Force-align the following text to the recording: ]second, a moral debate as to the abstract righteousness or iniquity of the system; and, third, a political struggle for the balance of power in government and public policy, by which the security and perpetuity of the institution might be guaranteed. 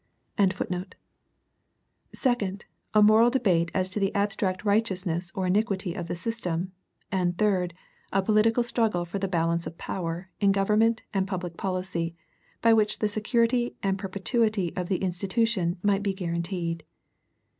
]second, 2.13 2.65
a 2.95 3.03
moral 3.03 3.29
debate 3.29 3.69
as 3.75 3.87
to 3.87 3.99
the 3.99 4.11
abstract 4.15 4.65
righteousness 4.65 5.31
or 5.35 5.45
iniquity 5.45 5.93
of 5.93 6.07
the 6.07 6.15
system; 6.15 6.71
and, 7.11 7.37
third, 7.37 7.75
a 8.11 8.19
political 8.23 8.63
struggle 8.63 9.05
for 9.05 9.19
the 9.19 9.27
balance 9.27 9.67
of 9.67 9.77
power 9.77 10.31
in 10.39 10.51
government 10.51 11.03
and 11.13 11.27
public 11.27 11.55
policy, 11.55 12.15
by 12.63 12.73
which 12.73 12.97
the 12.97 13.07
security 13.07 13.75
and 13.83 13.99
perpetuity 13.99 14.75
of 14.75 14.89
the 14.89 14.97
institution 15.03 15.77
might 15.83 16.01
be 16.01 16.15
guaranteed. 16.15 16.83